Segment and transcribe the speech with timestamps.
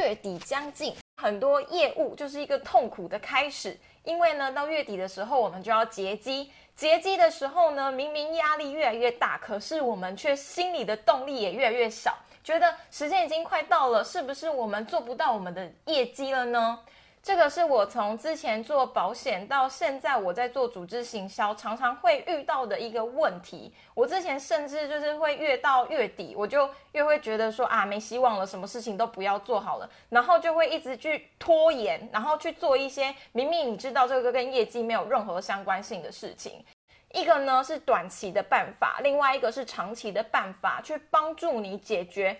[0.00, 6.50] 月底将近，很多业务就是一个痛苦的开始，因为呢，到月底的时候，我们就要结机。
[6.74, 16.80] 结机的时候呢，明明压力越来越大，可是我们却心里的动力也越来越少，觉得时间已经快到了，是不是我们做不到我们的业绩了呢？
[17.22, 23.70] 这个是我从之前做保险到现在我在做组织行销，常常会遇到的一个问题。
[23.94, 36.64] 我之前甚至就是会越到月底，我就越会觉得说啊没希望了，什么事情都不要做好了，然后就会一直去拖延，然后去做一些明明你知道这个跟业绩没有任何相关性的事情。
[37.12, 42.34] 一个呢是短期的办法，另外一个是长期的办法，去帮助你解决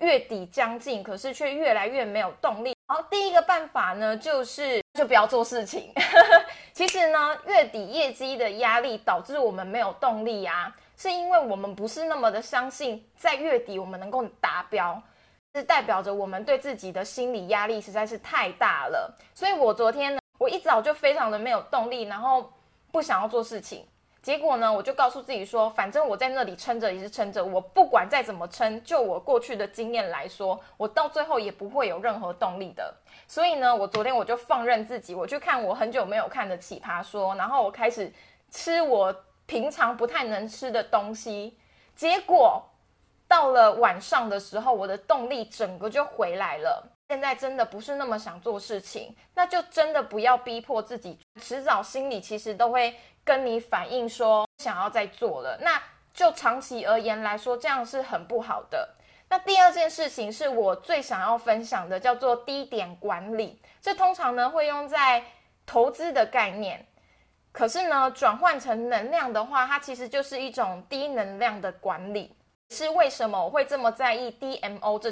[0.00, 2.75] 月底将近，可是却越来越没有动力。
[2.88, 5.92] 好，第一个办法呢，就是就不要做事情。
[6.72, 15.02] 其实呢，月底业绩的压力导致我们没有动力啊，是因为我们不是那么的相信在月底我们能够达标，
[15.56, 19.12] 是代表着我们对自己的心理压力实在是太大了。
[19.34, 22.52] 所以我昨天呢，我一早就非常的没有动力，然后
[22.92, 23.84] 不想要做事情。
[24.26, 32.92] 结果呢，我就告诉自己说，反正我在那里撑着也是撑着，我不管再怎么撑，就我过去的经验来说，我到最后也不会有任何动力的。
[33.28, 38.12] 所以呢，我昨天我就放任自己，我去看我很久没有看的《奇葩说》，然后我开始
[38.50, 39.14] 吃我
[39.46, 41.56] 平常不太能吃的东西。
[41.94, 42.60] 结果
[43.28, 46.95] 到了晚上的时候，我的动力整个就回来了。
[47.08, 52.94] 现在真的不是那么想做事情，那就真的不要逼迫自己，迟早心里其实都会。
[53.26, 55.82] 跟你反映说想要再做了，那
[56.14, 58.88] 就长期而言来说，这样是很不好的。
[59.28, 63.60] 那第二件事情是我最想要分享的，叫做低点管理。
[63.82, 65.24] 这通常呢会用在
[65.66, 66.86] 投资的概念，
[67.50, 72.32] 可是呢转换成能量的话，它其实就是一种低能量的管理。
[72.70, 75.10] 是为什么我会这么在意 DMO 这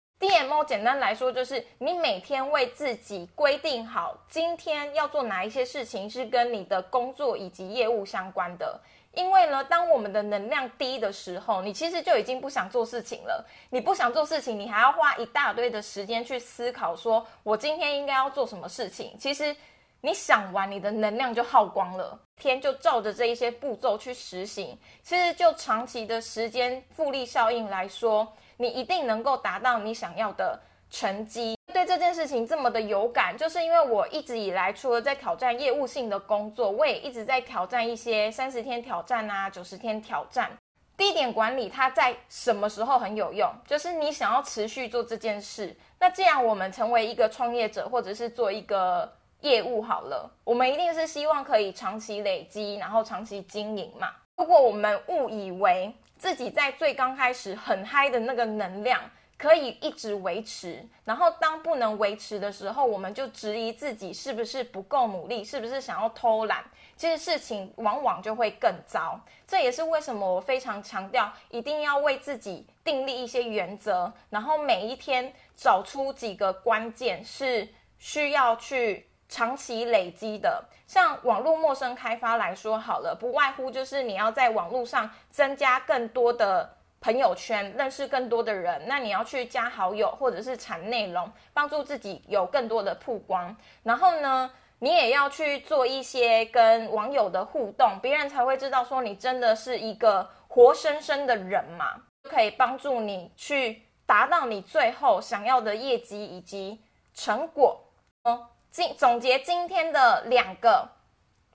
[0.67, 8.81] 简单来说，就是你每天为自己规定好今天要做哪一些事情，是跟你的工作以及业务相关的。
[9.13, 13.47] 因为呢，当我们的能量低的时候，你其实就已经不想做事情了。
[13.71, 19.17] 你不想做事情，你还要花一大堆的时间去思考，说我今天应该要做什么事情。
[19.19, 19.55] 其实
[20.01, 22.19] 你想完，你的能量就耗光了。
[22.37, 28.27] 天就照着这一些步骤去实行，其实就长期的时间复利效应来说。
[28.57, 30.61] 你一定能够达到你想要的
[30.91, 31.57] 成绩。
[31.73, 40.51] 对这件事情这么的有感，就是因为我一直以来除了在挑战业务性的工作，我也一直在挑战一些三十天挑战啊、九十天挑战。
[40.97, 43.53] 地点管理它在什么时候很有用？
[43.67, 45.77] 就是你想要持续做这件事。
[45.99, 54.11] 那既然我们成为一个创业者，或者是做一个业务好了，我们一定是希望可以长期累积，然后长期经营嘛。
[54.37, 59.01] 如果我们误以为，自己在最刚开始很嗨的那个能量
[59.37, 66.65] 可以一直维持，然后当不能维持的时候，我们就质疑自己是不是不够努力，是不是想要偷懒。
[66.97, 69.21] 其实事情往往就会更糟。
[69.47, 79.07] 这也是为什么我非常强调一定要为自己订立一些原则，然后每一天找出几个关键是需要去。
[79.35, 88.81] 长期累积的，像网络陌生开发来说好了，不外乎就是你要在网络上增加更多的朋友圈，认识更多的人。
[88.87, 93.57] 那你要去加好友，或者是产内容，帮助自己有更多的曝光。
[93.83, 106.81] 然后呢，你也要去做一些跟网友的互动，别人才会知道说你真的是一个活生生的人嘛，可以帮助你去达到你最后想要的业绩以及
[107.13, 107.81] 成果
[108.23, 108.51] 哦。
[108.75, 110.91] 今总结今天的两个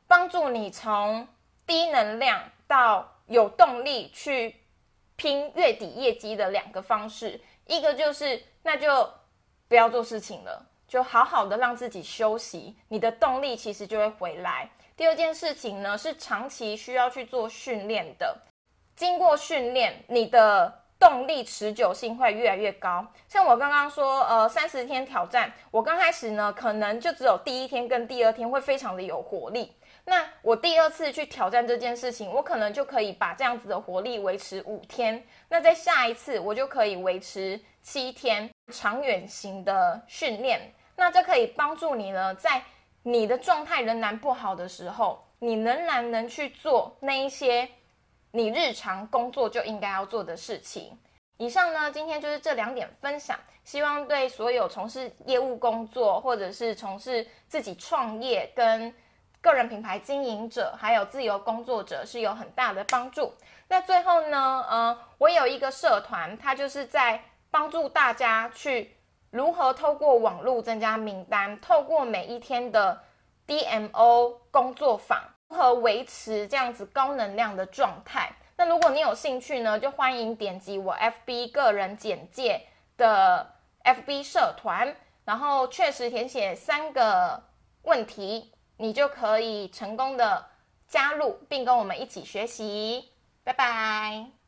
[0.07, 1.27] 帮助你从
[1.67, 4.55] 低能量到有动力去
[5.17, 9.05] 拼月底业绩的两个方式，一个就是那就
[9.67, 14.69] 不要做事情了，就好好的让自己休息，你的动力其实就会回来。
[14.95, 18.33] 第二件事情呢是长期需要去做训练的，
[18.95, 20.73] 经过训练，你的。
[20.99, 23.07] 动力持久性会越来越高。
[23.27, 29.73] 像我刚刚说，呃，三十天挑战，我刚开始呢，可能就只有第一天跟第二天会非常的有活力。
[30.05, 35.23] 那我第二次去挑战这件事情，我可能就可以把这样子的活力维持五天。
[35.47, 38.49] 那在下一次，我就可以维持七天。
[38.71, 40.61] 长远型的训练，
[40.95, 42.61] 那这可以帮助你呢，在
[43.01, 47.67] 你的状态仍然不好的时候，你仍然能去做那一些。
[48.31, 50.97] 你日常工作就应该要做的事情。
[51.37, 58.93] 以上呢，今天就是这两点分享，希望对所有从事业务工作，或者是从事自己创业跟
[59.41, 63.33] 个人品牌经营者，还有自由工作者是有很大的帮助。
[63.69, 68.97] 那最后呢，呃，我有一个社团，它就是在帮助大家去
[69.31, 73.01] 如何透过网络增加名单，透过每一天的
[73.47, 78.31] DMO 工作坊，如何维持这样子高能量的状态。
[78.55, 82.61] 那如果你有兴趣呢，就欢迎点击我 FB 个人简介
[82.95, 87.41] 的 FB 社团，然后确实填写三个
[87.81, 90.45] 问题，你就可以成功的
[90.87, 93.11] 加入，并跟我们一起学习。
[93.43, 94.38] 拜拜。